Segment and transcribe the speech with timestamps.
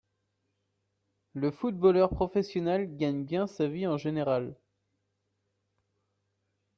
[1.35, 4.55] Le footballeur professionnel gagne bien sa vie en général